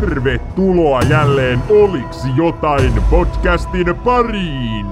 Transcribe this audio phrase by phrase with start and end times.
[0.00, 4.86] Tervetuloa jälleen Oliksi jotain podcastin pariin!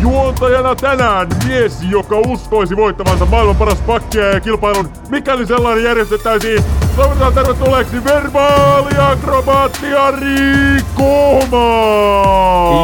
[0.00, 6.64] Juontajana tänään mies, joka uskoisi voittavansa maailman paras pakkia ja kilpailun, mikäli sellainen järjestettäisiin.
[6.96, 11.56] Toivotetaan tervetulleeksi verbaaliakrobaattia Riikoma!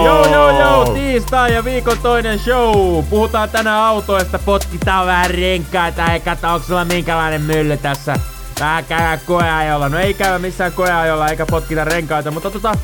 [0.04, 3.04] Joo joo joo, tiistai ja viikon toinen show.
[3.10, 8.35] Puhutaan tänään autoista, potkitaan vähän renkaita, ei kato onko sulla minkälainen mylly tässä.
[8.60, 9.88] Vähän käydään koeajolla.
[9.88, 12.74] No ei käydä missään koeajolla eikä potkita renkaita, mutta tota...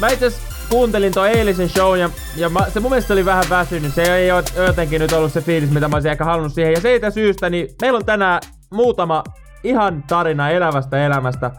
[0.00, 0.32] Mä itse
[0.70, 3.94] kuuntelin tuon eilisen show ja, ja mä, se mun mielestä oli vähän väsynyt.
[3.94, 6.72] Se ei ole jotenkin nyt ollut se fiilis, mitä mä olisin ehkä halunnut siihen.
[6.72, 9.24] Ja siitä syystä, niin meillä on tänään muutama
[9.64, 11.50] ihan tarina elävästä elämästä.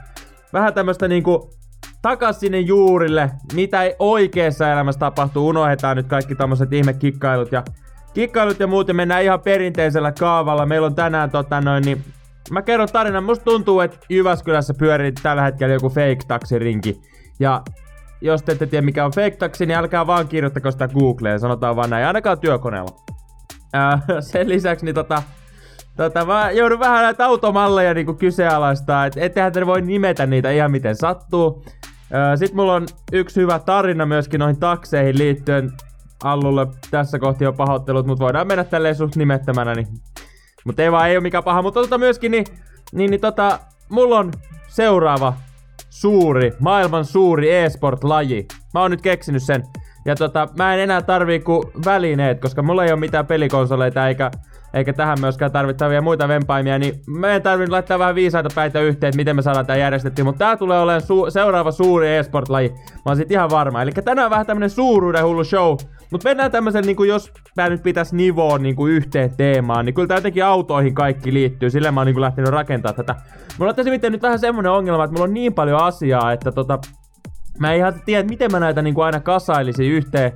[0.53, 1.52] Vähän tämmöstä niinku
[2.02, 5.47] takas sinne juurille, mitä ei oikeassa elämässä tapahtuu.
[5.47, 7.63] Unohdetaan nyt kaikki tämmöiset ihme kikkailut ja
[8.13, 10.66] kikkailut ja muut ja mennään ihan perinteisellä kaavalla.
[10.66, 12.03] Meillä on tänään tota noin, niin
[12.52, 13.23] mä kerron tarinan.
[13.23, 17.02] Musta tuntuu, että Jyväskylässä pyörii tällä hetkellä joku fake taksirinki.
[17.39, 17.62] Ja
[18.22, 21.75] jos te ette tiedä mikä on fake taxi, niin älkää vaan kirjoittako sitä Googleen, sanotaan
[21.75, 22.91] vaan näin, ainakaan työkoneella.
[23.73, 25.23] Ää, sen lisäksi niin tota,
[25.97, 30.72] tota, mä joudun vähän näitä automalleja niinku kyseenalaistaa, että ettehän te voi nimetä niitä ihan
[30.72, 31.66] miten sattuu.
[32.11, 35.72] Ää, sit mulla on yksi hyvä tarina myöskin noihin takseihin liittyen.
[36.23, 39.88] Allulle tässä kohti on pahoittelut, mutta voidaan mennä tälleen suht nimettömänä, niin
[40.65, 41.61] mutta ei vaan, ei ole mikään paha.
[41.61, 42.45] Mutta tota myöskin, niin,
[42.93, 44.31] niin, niin tota, mulla on
[44.67, 45.33] seuraava
[45.89, 48.47] suuri, maailman suuri e-sport-laji.
[48.73, 49.63] Mä oon nyt keksinyt sen.
[50.05, 54.31] Ja tota, mä en enää tarvii kuin välineet, koska mulla ei ole mitään pelikonsoleita eikä,
[54.73, 56.94] eikä tähän myöskään tarvittavia muita vempaimia, niin
[57.28, 60.58] en tarvinnut laittaa vähän viisaita päitä yhteen, että miten me saadaan tää järjestettyä, mutta tää
[60.58, 62.70] tulee olemaan su- seuraava suuri e-sport-laji.
[62.70, 63.81] Mä oon sit ihan varma.
[63.81, 65.78] Eli tänään vähän tämmönen suuruuden hullu show,
[66.12, 70.08] mutta mennään tämmöisen, niin jos tää nyt pitäisi nivoa niin kuin yhteen teemaan, niin kyllä
[70.08, 71.70] tää jotenkin autoihin kaikki liittyy.
[71.70, 73.16] Sillä mä oon niin kuin lähtenyt rakentaa tätä.
[73.58, 76.80] Mulla on tässä nyt vähän semmonen ongelma, että mulla on niin paljon asiaa, että tota,
[77.59, 80.31] mä en ihan tiedä, miten mä näitä niin kuin aina kasailisin yhteen,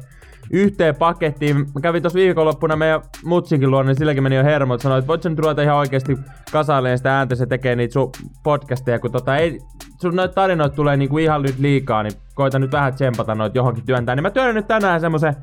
[0.52, 1.58] yhteen pakettiin.
[1.58, 4.82] Mä kävin tossa viikonloppuna meidän mutsinkin luona, niin silläkin meni jo hermot.
[4.82, 6.18] Sanoin, että voit sä nyt ruveta ihan oikeesti
[6.52, 8.12] kasailemaan sitä ääntä, se tekee niitä sun
[8.44, 9.60] podcasteja, kun tota ei,
[10.02, 13.86] sun noita tarinoita tulee niinku ihan nyt liikaa, niin koita nyt vähän tsempata noita johonkin
[13.86, 14.16] työntää.
[14.16, 15.36] Niin mä työnnän nyt tänään semmosen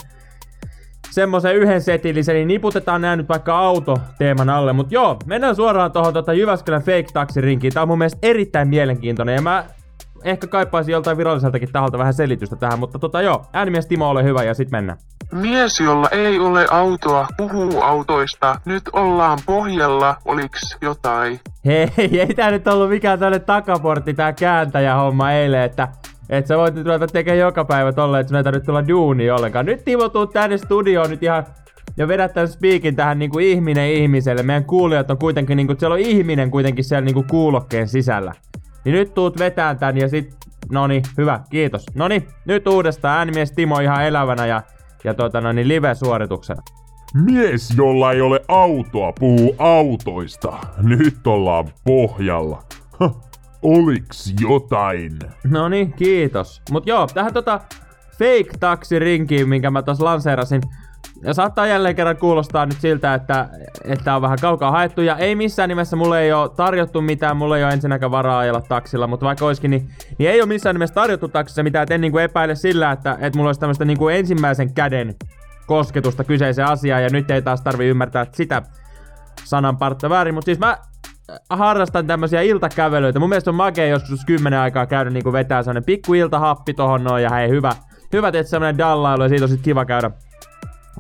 [1.11, 4.73] semmoisen yhden setillisen, niin niputetaan nää nyt vaikka auto-teeman alle.
[4.73, 7.73] Mut joo, mennään suoraan tohon tota Jyväskylän fake taksirinkiin.
[7.73, 9.65] Tää on mun mielestä erittäin mielenkiintoinen ja mä
[10.25, 14.43] ehkä kaipaisin joltain viralliseltakin taholta vähän selitystä tähän, mutta tota joo, äänimies Timo, ole hyvä
[14.43, 14.99] ja sit mennään.
[15.33, 18.61] Mies, jolla ei ole autoa, puhuu autoista.
[18.65, 21.41] Nyt ollaan pohjalla, oliks jotain?
[21.65, 25.89] Hei, ei tää nyt ollut mikään tälle takaportti tää kääntäjä homma eilen, että
[26.29, 29.31] et sä voit nyt ruveta tekemään joka päivä tolleen, että sun ei tarvitse tulla duuni
[29.31, 29.67] ollenkaan.
[29.67, 31.47] Nyt Timo tuu tänne studioon nyt ihan
[31.97, 34.43] ja vedät tämän speakin tähän niinku ihminen ihmiselle.
[34.43, 38.33] Meidän kuulijat on kuitenkin niinku, siellä on ihminen kuitenkin siellä niinku kuulokkeen sisällä.
[38.85, 40.37] Niin nyt tuut vetään tän ja sit,
[40.71, 41.87] noni, hyvä, kiitos.
[41.95, 44.63] Noni, nyt uudestaan äänimies Timo ihan elävänä ja,
[45.05, 46.63] ja tota no niin live-suorituksena.
[47.15, 50.59] Mies, jolla ei ole autoa, puhuu autoista.
[50.83, 52.63] Nyt ollaan pohjalla.
[53.01, 53.23] Huh.
[53.63, 55.19] Oliks jotain?
[55.45, 56.63] No niin, kiitos.
[56.71, 57.61] Mut joo, tähän tota
[58.13, 60.63] fake taksi rinkiin, minkä mä tossa lanseerasin.
[61.23, 63.49] Ja saattaa jälleen kerran kuulostaa nyt siltä, että,
[63.85, 65.01] että on vähän kaukaa haettu.
[65.01, 68.61] Ja ei missään nimessä mulle ei ole tarjottu mitään, mulle ei ole ensinnäkään varaa ajella
[68.61, 69.07] taksilla.
[69.07, 71.83] Mutta vaikka olisikin, niin, niin ei ole missään nimessä tarjottu taksissa mitään.
[71.83, 75.15] Et en niinku epäile sillä, että, että mulla olisi tämmöistä niinku ensimmäisen käden
[75.67, 77.03] kosketusta kyseiseen asiaan.
[77.03, 78.63] Ja nyt ei taas tarvi ymmärtää sitä
[79.45, 80.35] sanan partta väärin.
[80.35, 80.79] Mutta siis mä
[81.51, 83.19] harrastan tämmösiä iltakävelyitä.
[83.19, 87.23] Mun mielestä on makea joskus kymmenen aikaa käydä niinku vetää sellainen pikku iltahappi tohon noin
[87.23, 87.73] ja hei hyvä.
[88.13, 90.11] Hyvä, että semmonen dallailu ja siitä on sit kiva käydä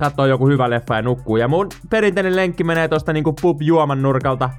[0.00, 1.36] katsoo joku hyvä leffa ja nukkuu.
[1.36, 4.50] Ja mun perinteinen lenkki menee tosta niinku pub-juoman nurkalta.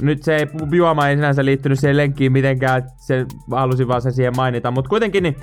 [0.00, 4.36] Nyt se ei, pub-juoma ei sinänsä liittynyt siihen lenkkiin mitenkään, se halusin vaan sen siihen
[4.36, 4.70] mainita.
[4.70, 5.36] Mutta kuitenkin, niin,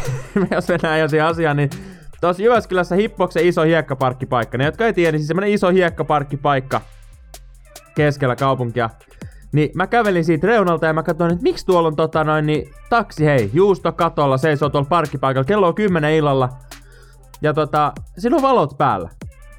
[0.50, 1.70] jos mennään jo siihen asiaan, niin
[2.24, 4.58] Tuossa Jyväskylässä Hippoksen iso hiekkaparkkipaikka.
[4.58, 6.80] Ne, jotka ei tiedä, niin siis semmonen iso hiekkaparkkipaikka
[7.94, 8.90] keskellä kaupunkia.
[9.52, 12.70] Niin mä kävelin siitä reunalta ja mä katsoin, että miksi tuolla on tota noin, niin
[12.90, 16.48] taksi hei, juusto katolla, seisoo tuolla parkkipaikalla, kello on 10 illalla.
[17.42, 19.10] Ja tota, siinä on valot päällä.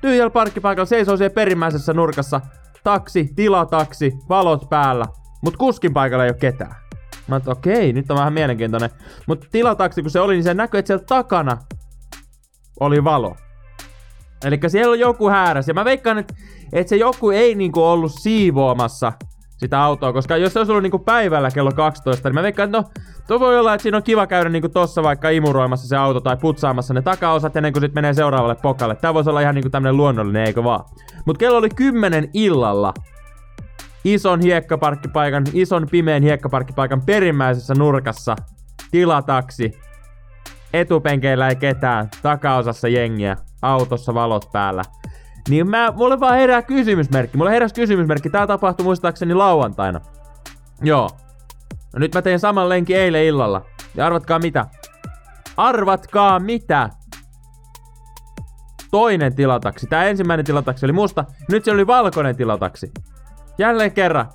[0.01, 2.42] Tyhjällä parkkipaikalla seisoo siellä perimmäisessä nurkassa.
[2.83, 5.06] Taksi, tilataksi, valot päällä.
[5.42, 6.75] Mut kuskin paikalla ei ole ketään.
[7.27, 8.89] Mä oon, okei, nyt on vähän mielenkiintoinen.
[9.27, 11.57] Mut tilataksi kun se oli, niin se näkyy, että siellä takana
[12.80, 13.36] oli valo.
[14.45, 15.68] Eli siellä on joku hääräs.
[15.68, 16.33] Ja mä veikkaan, että,
[16.74, 19.13] että se joku ei niinku ollut siivoamassa
[19.57, 22.78] sitä autoa, koska jos se olisi ollut niinku päivällä kello 12, niin mä veikkaan, että
[22.78, 26.22] no, tuo voi olla, että siinä on kiva käydä niinku tossa vaikka imuroimassa se auto
[26.22, 28.96] tai putsaamassa ne takaosat ennen kuin sit menee seuraavalle pokalle.
[28.96, 30.86] Tää voisi olla ihan niinku tämmönen luonnollinen, eikö vaan?
[31.25, 32.94] Mut kello oli 10 illalla.
[34.04, 38.36] ison hiekkaparkkipaikan, ison pimeän hiekkaparkkipaikan perimmäisessä nurkassa
[38.92, 39.80] tilataksi.
[40.74, 44.81] Etupenkeillä ei ketään, takaosassa jengiä, autossa valot päällä.
[45.50, 47.38] Niin mä, mulle vaan herää kysymysmerkki.
[47.38, 48.30] Mulle heräsi kysymysmerkki.
[48.30, 50.01] Tää tapahtui muistaakseni lauantaina.
[50.81, 51.09] Joo.
[51.94, 53.65] No nyt mä tein saman lenkin eilen illalla.
[53.95, 54.65] Ja arvatkaa mitä?
[55.57, 56.89] Arvatkaa mitä?
[58.92, 59.88] Toinen tilataksi.
[59.88, 61.25] Tää ensimmäinen tilataksi oli musta.
[61.51, 62.91] Nyt se oli valkoinen tilataksi.
[63.57, 64.30] Jälleen kerran.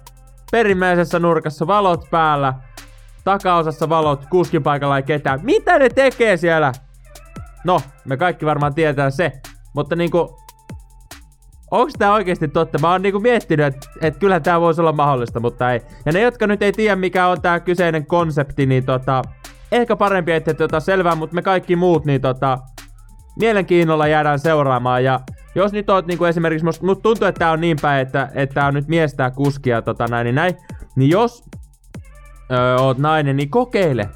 [0.53, 2.55] Perimmäisessä nurkassa valot päällä.
[3.25, 5.41] Takaosassa valot, kuskin paikalla ei ketään.
[5.43, 6.73] Mitä ne tekee siellä?
[7.65, 9.33] No, me kaikki varmaan tietää se.
[9.75, 10.39] Mutta niinku,
[11.71, 12.79] onks tää oikeesti totta?
[12.79, 15.81] Mä oon niinku miettinyt, että et kyllä tää voisi olla mahdollista, mutta ei.
[16.07, 19.23] Ja ne, jotka nyt ei tiedä mikä on tää kyseinen konsepti, niin tota,
[19.73, 22.59] ehkä parempi, että tota selvää, mutta me kaikki muut, niin tota,
[23.39, 25.05] mielenkiinnolla jäädään seuraamaan.
[25.05, 25.21] Ja
[25.55, 28.55] jos nyt oot niinku esimerkiksi, musta, musta tuntuu, että tää on niin päin, että, että
[28.55, 30.57] tää on nyt mies tää kuskia tota näin, niin näin.
[30.97, 31.45] Niin jos
[32.53, 34.09] öö, oot nainen, niin kokeile.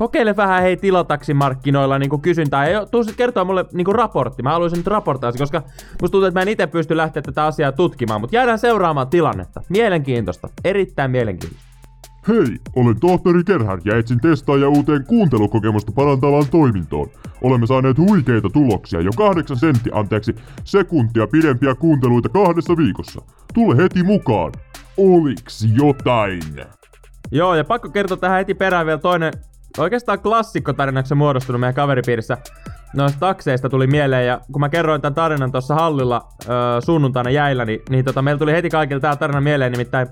[0.00, 4.42] Kokeile vähän hei tilataksimarkkinoilla niinku kysyntää ja tuu sit kertoa mulle niinku raportti.
[4.42, 5.62] Mä haluaisin nyt raporttaa koska
[6.02, 9.62] musta tuntuu, että mä en itse pysty lähteä tätä asiaa tutkimaan, mutta jäädään seuraamaan tilannetta.
[9.68, 10.48] Mielenkiintoista.
[10.64, 11.68] Erittäin mielenkiintoista.
[12.28, 17.08] Hei, olen tohtori Gerhard ja etsin testaaja uuteen kuuntelukokemusta parantavaan toimintoon.
[17.42, 23.22] Olemme saaneet huikeita tuloksia, jo kahdeksan sentti, anteeksi, sekuntia pidempiä kuunteluita kahdessa viikossa.
[23.54, 24.52] Tule heti mukaan.
[24.96, 26.42] Oliks jotain?
[27.30, 29.32] Joo, ja pakko kertoa tähän heti perään vielä toinen,
[29.78, 32.36] oikeastaan klassikkotarinaksi muodostunut meidän kaveripiirissä.
[32.94, 37.64] Noista takseista tuli mieleen, ja kun mä kerroin tämän tarinan tuossa hallilla öö, sunnuntaina jäillä,
[37.64, 40.08] niin, niin tota, meillä tuli heti kaikille tämä tarina mieleen, nimittäin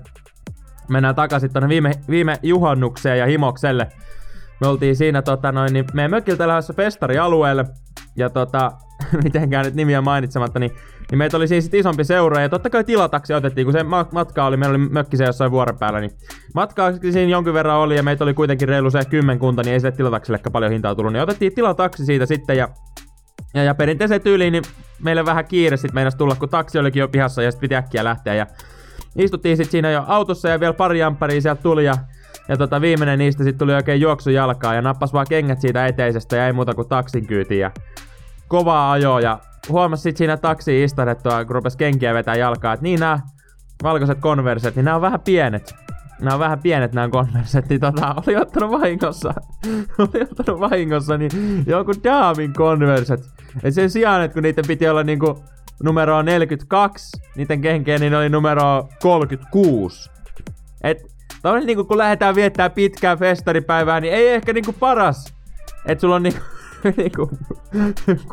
[0.89, 3.87] mennään takaisin tuonne viime, viime juhannukseen ja himokselle.
[4.61, 7.65] Me oltiin siinä tota noin, niin meidän mökiltä lähdössä festarialueelle,
[8.15, 8.71] ja tota,
[9.23, 10.71] mitenkään nyt nimiä mainitsematta, niin,
[11.11, 14.45] niin meitä oli siis isompi seura, ja totta kai tilataksi otettiin, kun se ma- matka
[14.45, 16.11] oli, meillä oli mökki se jossain vuoren päällä, niin
[16.55, 19.91] matkaa siinä jonkin verran oli, ja meitä oli kuitenkin reilu se kymmenkunta, niin ei sille
[19.91, 22.67] tilataksellekään paljon hintaa tullut, niin otettiin tilataksi siitä sitten, ja
[23.53, 24.63] ja, ja perinteiseen tyyliin, niin
[25.03, 28.03] meille vähän kiire sit meinas tulla, kun taksi olikin jo pihassa ja sitten piti äkkiä
[28.03, 28.35] lähteä.
[28.35, 28.47] Ja
[29.15, 31.93] istuttiin sitten siinä jo autossa ja vielä pari jampparia sieltä tuli ja,
[32.49, 36.47] ja tota, viimeinen niistä sitten tuli oikein juoksujalkaa ja nappas vaan kengät siitä eteisestä ja
[36.47, 37.71] ei muuta kuin taksin kyytiin ja
[38.47, 42.99] kovaa ajoa ja huomasi sitten siinä taksiin istadettua, kun rupesi kenkiä vetää jalkaa, että niin
[42.99, 43.19] nämä
[43.83, 45.75] valkoiset konverset, niin nämä on vähän pienet.
[46.21, 49.33] Nämä on vähän pienet nämä konverset, niin tota, oli ottanut vahingossa,
[49.99, 51.31] oli ottanut vahingossa, niin
[51.67, 53.19] joku daamin konverset.
[53.63, 55.43] Et sen sijaan, että kun niiden piti olla niinku
[55.83, 60.11] numero 42, niiden kenkeen, niin oli numero 36.
[60.83, 65.33] Et tavallaan niinku kun lähdetään viettää pitkää festaripäivää, niin ei ehkä niinku paras,
[65.85, 66.39] että sulla on niinku
[66.97, 67.31] niinku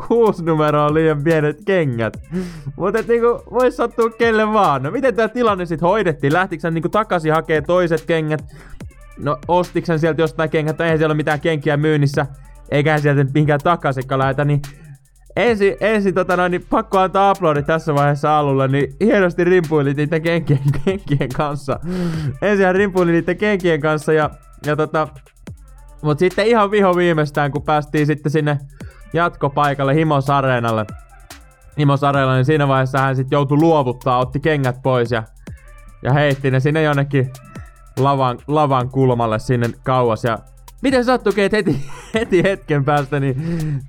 [0.08, 2.16] kuusi numeroa liian pienet kengät.
[2.76, 4.82] Mutta niinku vois sattua kelle vaan.
[4.82, 6.32] No miten tää tilanne sit hoidettiin?
[6.32, 8.44] Lähtikö niinku takaisin hakee toiset kengät?
[9.18, 10.80] No ostiksen sieltä jostain kengät?
[10.80, 12.26] Eihän siellä ole mitään kenkiä myynnissä.
[12.70, 14.62] Eikä sieltä minkään takaisinkaan lähetä, niin
[15.36, 20.22] ensin, ensin tota noin, niin pakko antaa uploadi tässä vaiheessa alulle, niin hienosti rimpuili niiden
[20.22, 21.80] kenkien, kenkien kanssa.
[22.42, 24.30] Ensin rimpuili niiden kenkien kanssa ja,
[24.66, 25.08] ja tota,
[26.02, 28.58] mut sitten ihan viho viimeistään, kun päästiin sitten sinne
[29.12, 30.86] jatkopaikalle Himos Areenalle.
[31.78, 35.22] Himos Areenalle, niin siinä vaiheessa hän sitten joutui luovuttaa, otti kengät pois ja,
[36.02, 37.30] ja heitti ne sinne jonnekin
[37.98, 40.24] lavan, lavan kulmalle sinne kauas.
[40.24, 40.38] Ja
[40.82, 43.36] miten sattuikin, että heti, heti hetken päästä niin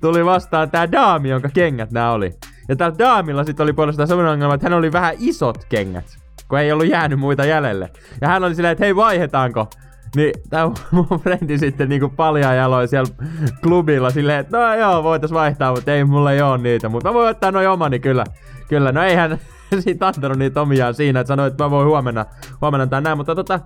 [0.00, 2.34] tuli vastaan tää daami, jonka kengät nämä oli.
[2.68, 6.18] Ja täällä daamilla sitten oli puolestaan semmoinen ongelma, että hän oli vähän isot kengät,
[6.48, 7.90] kun ei ollut jäänyt muita jäljelle.
[8.20, 9.70] Ja hän oli silleen, että hei vaihdetaanko?
[10.16, 13.14] Niin tää mun frendi sitten niinku paljaa jaloin siellä
[13.62, 16.88] klubilla silleen, että no joo, voitais vaihtaa, mutta ei mulla ei oo niitä.
[16.88, 18.24] Mutta mä voin ottaa noin omani kyllä.
[18.68, 19.38] Kyllä, no eihän
[19.80, 22.26] siitä antanut niitä omiaan siinä, että sanoi, että mä voin huomenna,
[22.60, 23.16] huomenna tai näin.
[23.16, 23.60] Mutta tota,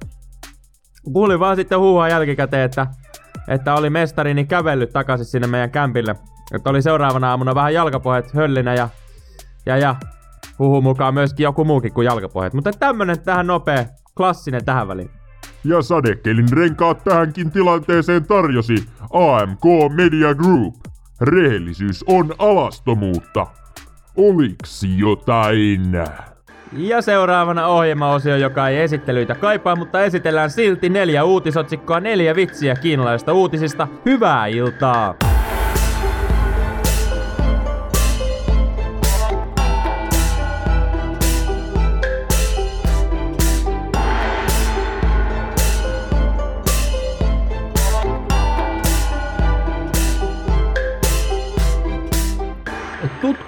[1.13, 2.87] kuulin vaan sitten huuhaa jälkikäteen, että,
[3.49, 6.17] että oli mestari niin kävellyt takaisin sinne meidän kämpille.
[6.55, 8.89] Että oli seuraavana aamuna vähän jalkapohjat höllinä ja,
[9.67, 9.97] ja, ja
[10.59, 12.55] huhu mukaan myöskin joku muukin kuin jalkapohjat.
[12.55, 13.85] Mutta tämmönen tähän nopea,
[14.17, 15.11] klassinen tähän väliin.
[15.65, 18.75] Ja sadekelin renkaat tähänkin tilanteeseen tarjosi
[19.13, 19.65] AMK
[19.97, 20.75] Media Group.
[21.21, 23.47] Rehellisyys on alastomuutta.
[24.17, 25.93] Oliks jotain?
[26.77, 33.33] Ja seuraavana ohjelmaosio, joka ei esittelyitä kaipaa, mutta esitellään silti neljä uutisotsikkoa, neljä vitsiä kiinalaisista
[33.33, 33.89] uutisista.
[34.07, 35.32] Hyvää iltaa!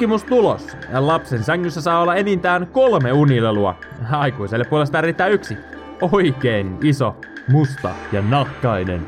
[0.04, 0.76] Tutkimustulos.
[0.92, 3.76] Lapsen sängyssä saa olla enintään kolme unilelua.
[4.10, 5.58] Aikuiselle puolestaan riittää yksi.
[6.12, 7.16] Oikein iso,
[7.48, 9.06] musta ja nahkainen.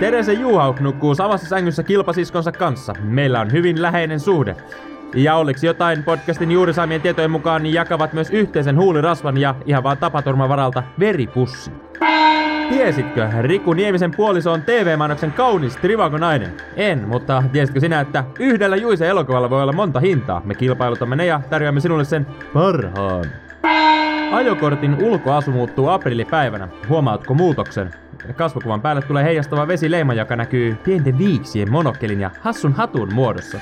[0.00, 2.92] Terese Juhauk nukkuu samassa sängyssä kilpasiskonsa kanssa.
[3.02, 4.56] Meillä on hyvin läheinen suhde.
[5.14, 9.82] Ja oliko jotain podcastin juuri saamien tietojen mukaan, niin jakavat myös yhteisen huulirasvan ja ihan
[9.82, 11.70] vaan tapaturman varalta veripussi.
[12.68, 16.52] Tiesitkö, Riku Niemisen puoliso on TV-mainoksen kaunis trivagonainen?
[16.76, 20.42] En, mutta tiesitkö sinä, että yhdellä Juise elokuvalla voi olla monta hintaa?
[20.44, 23.24] Me kilpailutamme ne ja tarjoamme sinulle sen parhaan.
[24.32, 26.68] Ajokortin ulkoasu muuttuu aprillipäivänä.
[26.88, 27.90] Huomaatko muutoksen?
[28.36, 33.58] Kasvokuvan päälle tulee heijastava vesileima, joka näkyy pienten viiksien, monokkelin ja hassun hatun muodossa.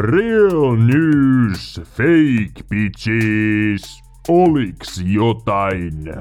[0.00, 4.02] Real news, fake bitches.
[4.28, 6.14] Oliks jotain?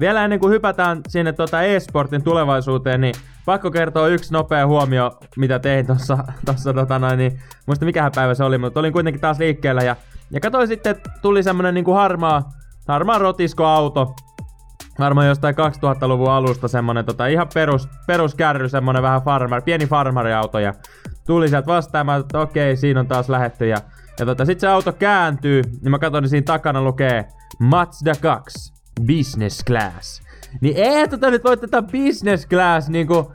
[0.00, 3.14] Vielä ennen kuin hypätään sinne tuota e-sportin tulevaisuuteen, niin
[3.44, 8.34] pakko kertoa yksi nopea huomio, mitä tein tuossa, tossa, tota noin, niin, muista mikähän päivä
[8.34, 9.96] se oli, mutta olin kuitenkin taas liikkeellä ja,
[10.30, 12.52] ja katsoin sitten, että tuli semmonen niinku harmaa,
[12.88, 14.14] harmaa rotiskoauto,
[14.98, 20.74] varmaan jostain 2000-luvun alusta semmonen tota, ihan perus, peruskärry, semmonen vähän farmer, pieni farmariauto ja
[21.26, 23.76] tuli sieltä vastaamaan, että okei, siinä on taas lähetty ja,
[24.18, 28.72] ja tota, sit se auto kääntyy, niin mä katson, niin siinä takana lukee Mazda 2
[29.06, 30.22] Business Class.
[30.60, 33.32] Niin eihän tota nyt voi tätä Business Class niinku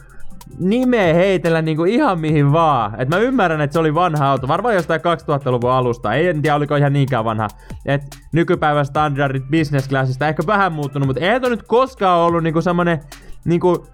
[0.60, 3.01] nimeä heitellä niinku ihan mihin vaan.
[3.01, 6.13] Et mä ymmärrän, että se oli vanha auto, varmaan jostain 2000-luvun alusta.
[6.13, 7.48] Ei en tiedä, oliko ihan niinkään vanha.
[7.86, 8.01] Et
[8.34, 13.00] nykypäivän standardit business classista ehkä vähän muuttunut, mutta ei nyt koskaan ollut niinku semmonen
[13.46, 13.88] niinku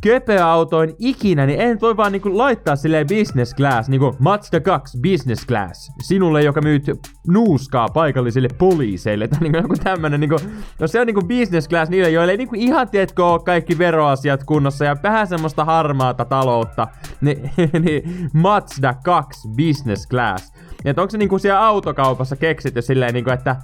[0.00, 5.46] köpöautoin ikinä, niin en voi vaan niinku laittaa silleen business class, niinku Mazda 2 business
[5.46, 6.84] class, sinulle, joka myyt
[7.28, 10.36] nuuskaa paikallisille poliiseille, tai niinku joku tämmönen, niinku,
[10.80, 14.44] no se on niinku business class niille, joille ei niinku ihan tiedätkö ole kaikki veroasiat
[14.44, 16.86] kunnossa ja vähän semmoista harmaata taloutta,
[17.20, 17.50] niin,
[17.84, 20.52] niin Mazda 2 business class.
[20.84, 23.56] Että onko se niinku siellä autokaupassa keksitty silleen niinku, että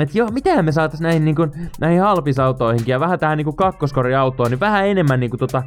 [0.00, 1.46] että joo, miten me saatais näihin, niinku,
[1.80, 5.62] näihin halpisautoihinkin ja vähän tähän niinku kakkoskoriautoon, niin vähän enemmän niinku tota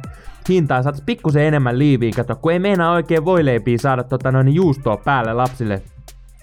[0.48, 4.96] hintaa, saatais pikkusen enemmän liiviin, kato, kun ei meinaa oikein voileipiä saada tota noin juustoa
[4.96, 5.82] päälle lapsille,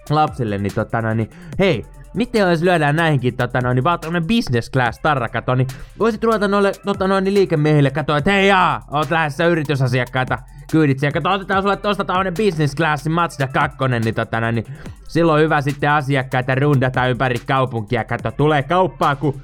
[0.10, 1.30] lapsille, niin tota noin, niin
[1.60, 5.68] hei, miten jos lyödään näihinkin tota noin, niin vaan business class tarra, kato, niin
[6.00, 10.38] voisit ruveta noille tota noin, niin liikemiehille, kato, että hei jaa, oot lähdössä yritysasiakkaita
[10.72, 14.66] kyyditse, ja kato, otetaan sulle tosta tämmönen business class Mazda 2, niin tota noin, niin
[15.08, 19.42] silloin hyvä sitten asiakkaita rundata ympäri kaupunkia, kato, tulee kauppaa, kun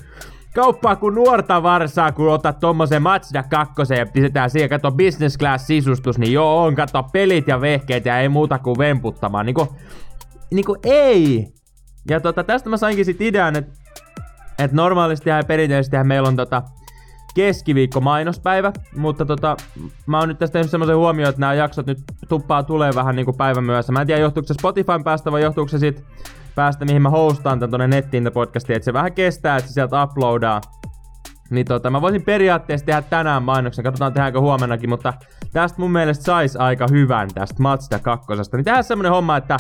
[0.56, 5.68] kauppaa kuin nuorta varsaa, kun otat tommosen Mazda 2 ja pistetään siihen, kato business class
[5.68, 9.46] sisustus, niin joo on, kato pelit ja vehkeet ja ei muuta kuin vemputtamaan.
[9.46, 9.68] Niinku,
[10.52, 11.48] niinku ei,
[12.10, 13.80] ja tota, tästä mä sainkin sit idean, että
[14.60, 16.64] et normaalisti ja perinteisesti meillä on tota
[17.36, 19.58] keskiviikko mainospäivä, mutta tota,
[20.06, 22.00] mä oon nyt tästä tehnyt semmoisen huomioon, että nämä jaksot nyt
[22.30, 23.94] tuppaa tulee vähän niinku päivän myöhässä.
[23.94, 26.04] Mä en tiedä johtuuko se Spotifyn päästä vai johtuuko se sit
[26.56, 30.04] päästä mihin mä hostaan tän tonne nettiin podcastiin, että se vähän kestää, että se sieltä
[30.04, 30.62] uploadaa.
[31.50, 35.14] Niin tota, mä voisin periaatteessa tehdä tänään mainoksen, katsotaan tehdäänkö huomennakin, mutta
[35.54, 38.28] tästä mun mielestä sais aika hyvän tästä Mazda 2.
[38.54, 39.58] Niin tehdään semmonen homma, että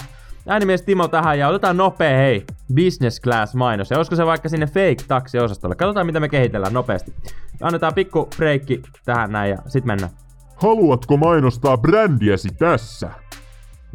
[0.47, 3.91] äänimies Timo tähän ja otetaan nopea hei, business class mainos.
[3.91, 5.75] Ja olisiko se vaikka sinne fake taksi osastolle?
[5.75, 7.13] Katsotaan mitä me kehitellään nopeasti.
[7.61, 10.11] Annetaan pikku breikki tähän näin ja sit mennään.
[10.55, 13.09] Haluatko mainostaa brändiäsi tässä?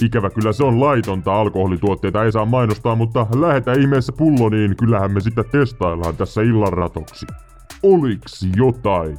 [0.02, 5.12] Ikävä kyllä se on laitonta, alkoholituotteita ei saa mainostaa, mutta lähetä ihmeessä pullo, niin kyllähän
[5.12, 7.26] me sitä testaillaan tässä illan ratoksi.
[7.82, 9.18] Oliks jotain?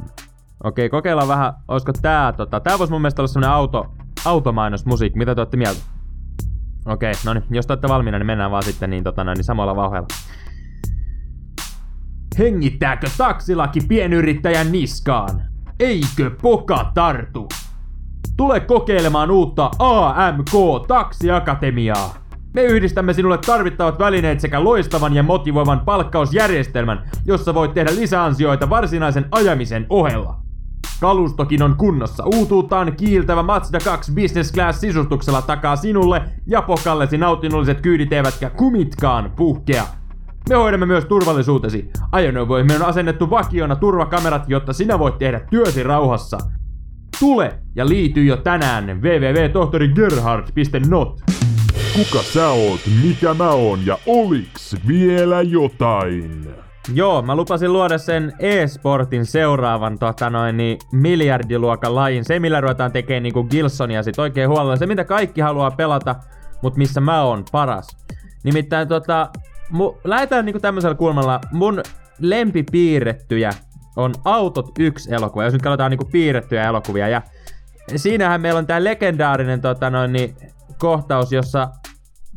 [0.63, 3.93] Okei, kokeillaan vähän, olisiko tää tota, tää vois mun mielestä olla semmonen auto,
[4.25, 5.92] automainosmusiikki, mitä te olette mieltä?
[6.85, 9.75] Okei, no niin, jos te olette valmiina, niin mennään vaan sitten niin, tota, niin samalla
[9.75, 10.07] vauhdilla.
[12.39, 15.41] Hengittääkö taksilaki pienyrittäjän niskaan?
[15.79, 17.47] Eikö poka tartu?
[18.37, 22.15] Tule kokeilemaan uutta AMK Taksiakatemiaa.
[22.53, 29.25] Me yhdistämme sinulle tarvittavat välineet sekä loistavan ja motivoivan palkkausjärjestelmän, jossa voit tehdä lisäansioita varsinaisen
[29.31, 30.42] ajamisen ohella.
[31.03, 32.23] Kalustokin on kunnossa.
[32.25, 39.33] Uutuuttaan kiiltävä Mazda 2 Business Class sisustuksella takaa sinulle ja pokallesi nautinnolliset kyydit eivätkä kumitkaan
[39.35, 39.83] puhkea.
[40.49, 41.89] Me hoidamme myös turvallisuutesi.
[42.11, 46.37] Ajoneuvoihin on asennettu vakiona turvakamerat, jotta sinä voit tehdä työsi rauhassa.
[47.19, 51.21] Tule ja liity jo tänään www.tohtorigerhard.not
[51.93, 56.63] Kuka sä oot, mikä mä oon ja oliks vielä jotain?
[56.93, 62.25] Joo, mä lupasin luoda sen e-sportin seuraavan tota noin, niin miljardiluokan lajin.
[62.25, 64.75] Se, millä ruvetaan tekemään niinku Gilsonia sit oikein huolella.
[64.75, 66.15] Se, mitä kaikki haluaa pelata,
[66.61, 67.87] mutta missä mä oon paras.
[68.43, 69.29] Nimittäin tota,
[69.69, 71.39] mu, lähdetään niinku tämmöisellä kulmalla.
[71.51, 71.83] Mun
[72.19, 73.51] lempipiirrettyjä
[73.95, 77.07] on Autot 1 elokuva, jos nyt katsotaan niinku piirrettyjä elokuvia.
[77.07, 77.21] Ja
[77.95, 80.35] siinähän meillä on tää legendaarinen tota noin, niin,
[80.77, 81.69] kohtaus, jossa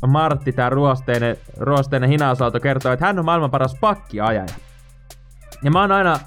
[0.06, 4.46] Martti, tää ruosteinen, ruosteinen hinausauto, kertoo, että hän on maailman paras pakkiajaja.
[5.62, 6.18] Ja mä oon aina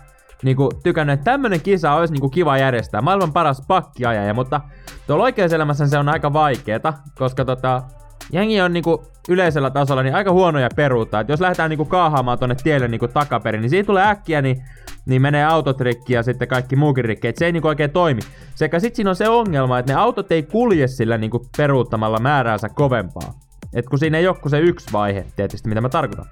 [0.43, 3.01] niinku, tykännyt, että tämmönen kisa olisi niinku, kiva järjestää.
[3.01, 4.61] Maailman paras pakkiajaja, mutta
[5.07, 7.83] tuolla oikeassa elämässä se on aika vaikeeta, koska tota,
[8.31, 11.21] jengi on niinku, yleisellä tasolla niin aika huonoja peruuttaa.
[11.21, 14.63] Et jos lähdetään niinku, kaahaamaan tonne tielle niinku, takaperin, niin siitä tulee äkkiä, niin
[15.05, 17.27] niin menee autotrikki ja sitten kaikki muukin rikki.
[17.27, 18.21] Et se ei niinku oikein toimi.
[18.55, 22.69] Sekä sit siinä on se ongelma, että ne autot ei kulje sillä niinku peruuttamalla määräänsä
[22.69, 23.33] kovempaa.
[23.73, 26.25] Et kun siinä ei ole se yksi vaihe, tietysti mitä mä tarkoitan.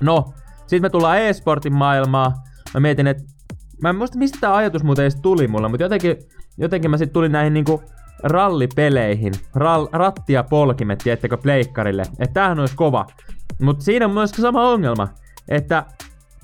[0.00, 2.34] No, sitten me tullaan e-sportin maailmaa.
[2.74, 3.22] Mä mietin, että
[3.82, 6.16] mä en muista mistä tämä ajatus muuten edes tuli mulle, mutta jotenkin,
[6.58, 7.82] jotenkin mä sitten tulin näihin niinku
[8.22, 9.32] rallipeleihin.
[9.54, 12.02] Rall, ratti ja polkimet, tiettekö, pleikkarille.
[12.02, 13.06] Että tämähän olisi kova.
[13.60, 15.08] Mutta siinä on myös sama ongelma,
[15.48, 15.84] että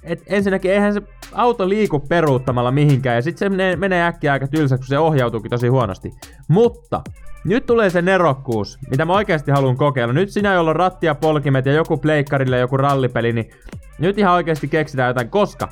[0.02, 4.48] et ensinnäkin eihän se auto liiku peruuttamalla mihinkään, ja sitten se menee, menee äkkiä aika
[4.48, 6.10] tylsäksi, kun se ohjautuukin tosi huonosti.
[6.48, 7.00] Mutta
[7.44, 10.12] nyt tulee se nerokkuus, mitä mä oikeasti haluan kokeilla.
[10.12, 13.50] Nyt sinä, jolla on rattia, polkimet ja joku pleikkarille joku rallipeli, niin
[13.98, 15.68] nyt ihan oikeasti keksitään jotain, koska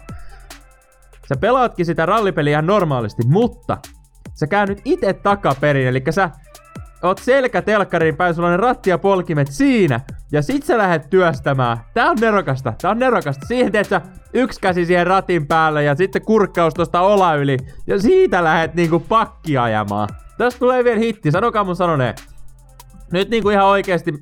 [1.28, 3.78] sä pelaatkin sitä rallipeliä ihan normaalisti, mutta
[4.34, 6.30] sä käännyt itse takaperin, eli sä
[7.02, 10.00] oot selkä telkkariin päin, sulla on ne ratti ja polkimet siinä,
[10.32, 11.78] ja sit sä lähdet työstämään.
[11.94, 13.46] Tää on nerokasta, tää on nerokasta.
[13.46, 14.00] Siihen teet sä
[14.34, 19.00] yksi käsi siihen ratin päälle ja sitten kurkkaus tosta ola yli, ja siitä lähdet niinku
[19.00, 20.08] pakki ajamaan.
[20.38, 22.14] Tästä tulee vielä hitti, sanokaa mun sanoneen.
[23.12, 24.12] Nyt niinku ihan oikeesti,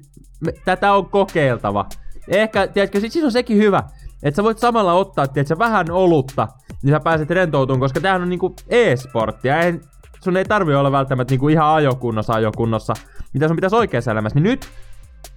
[0.40, 1.86] me, tätä on kokeiltava.
[2.28, 3.82] Ehkä, tiedätkö, sit siis on sekin hyvä,
[4.22, 6.48] että sä voit samalla ottaa, tiedätkö, vähän olutta,
[6.82, 9.56] niin sä pääset rentoutumaan, koska tämähän on niinku e-sporttia.
[9.56, 9.80] Eihän,
[10.24, 12.94] sun ei tarvi olla välttämättä niinku ihan ajokunnossa ajokunnossa,
[13.32, 14.40] mitä sun pitäisi oikeassa elämässä.
[14.40, 14.68] Niin nyt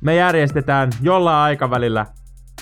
[0.02, 2.06] me järjestetään jollain aikavälillä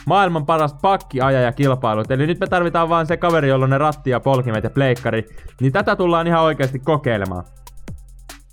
[0.05, 2.11] maailman paras pakkiajaja kilpailut.
[2.11, 5.25] Eli nyt me tarvitaan vaan se kaveri, jolla on ne ratti ja polkimet ja pleikkari.
[5.61, 7.43] Niin tätä tullaan ihan oikeasti kokeilemaan.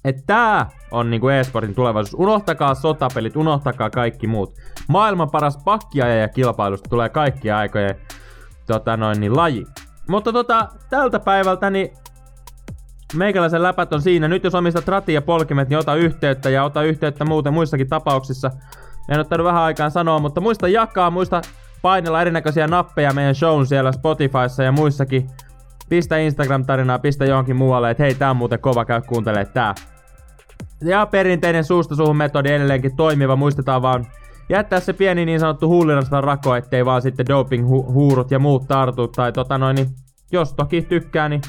[0.04, 2.20] Että tää on niinku e-sportin tulevaisuus.
[2.20, 4.54] Unohtakaa sotapelit, unohtakaa kaikki muut.
[4.88, 7.96] Maailman paras pakkiajaja kilpailusta tulee kaikki aikojen
[8.66, 9.66] tota noin, niin laji.
[10.08, 11.90] Mutta tota, tältä päivältä niin
[13.14, 14.28] meikäläisen läpät on siinä.
[14.28, 18.50] Nyt jos omistat rati ja polkimet, niin ota yhteyttä ja ota yhteyttä muuten muissakin tapauksissa.
[19.08, 21.42] En ottanut vähän aikaan sanoa, mutta muista jakaa, muista
[21.82, 25.30] painella erinäköisiä nappeja meidän shown siellä Spotifyssa ja muissakin.
[25.88, 29.74] Pistä Instagram-tarinaa, pistä johonkin muualle, että hei tää on muuten kova, käy kuuntelee tää.
[30.84, 34.06] Ja perinteinen suusta suuhun metodi edelleenkin toimiva, muistetaan vaan
[34.48, 39.08] jättää se pieni niin sanottu huulirasta rako, ettei vaan sitten doping-huurut ja muut tartu.
[39.08, 39.88] Tai tota noin, niin
[40.32, 41.40] jos toki tykkää, niin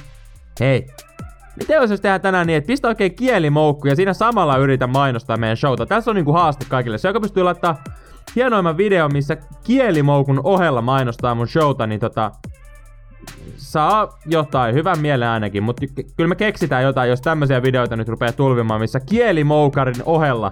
[0.60, 0.88] hei,
[1.60, 5.58] Miten jos tehdään tänään niin, että pistä oikein kielimoukku ja siinä samalla yritä mainostaa meidän
[5.58, 5.86] showta.
[5.86, 6.98] Tässä on niinku haaste kaikille.
[6.98, 7.84] Se, joka pystyy laittaa
[8.36, 12.32] hienoimman videon, missä kielimoukun ohella mainostaa mun showta, niin tota,
[13.58, 15.86] saa jotain, hyvän mielen ainakin, mutta
[16.18, 20.52] kyllä me keksitään jotain, jos tämmöisiä videoita nyt rupeaa tulvimaan, missä kielimoukarin ohella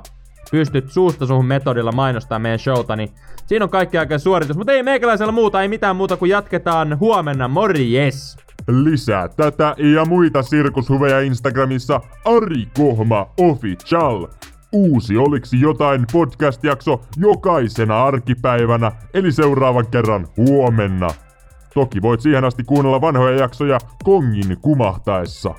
[0.52, 3.10] pystyt suusta suhun metodilla mainostaa meidän showta, niin
[3.46, 4.58] siinä on kaikki aika suoritus.
[4.58, 7.48] Mutta ei meikäläisellä muuta, ei mitään muuta kuin jatketaan huomenna.
[7.48, 8.38] Morjes!
[8.68, 14.28] Lisää tätä ja muita sirkushuveja Instagramissa Ari Kohma Official.
[14.72, 21.08] Uusi Oliksi jotain podcast-jakso jokaisena arkipäivänä, eli seuraavan kerran huomenna.
[21.78, 25.56] Toki voit siihen asti kuunnella vanhoja jaksoja kongin kumahtaessa.